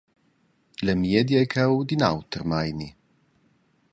[0.87, 2.89] La miedia ei cheu d’in auter meini.